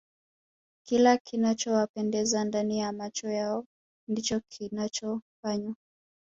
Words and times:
kila 0.87 1.17
kinachowapendeza 1.17 2.43
ndani 2.43 2.79
ya 2.79 2.91
macho 2.91 3.29
yao 3.29 3.65
ndicho 4.07 4.41
wanachofanya 4.61 5.73